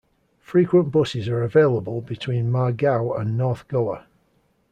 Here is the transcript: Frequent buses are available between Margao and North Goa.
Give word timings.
Frequent 0.39 0.91
buses 0.91 1.29
are 1.29 1.43
available 1.43 2.01
between 2.01 2.51
Margao 2.51 3.19
and 3.21 3.37
North 3.37 3.67
Goa. 3.67 4.07